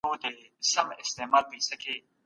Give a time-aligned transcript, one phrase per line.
[0.03, 0.09] کله
[0.71, 2.01] شخصي شتمني مصادره کیږي؟